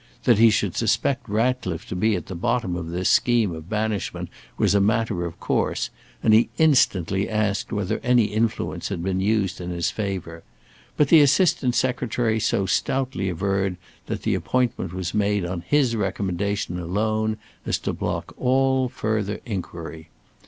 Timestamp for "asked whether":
7.29-7.99